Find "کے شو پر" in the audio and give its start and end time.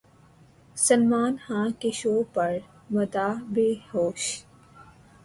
1.79-2.57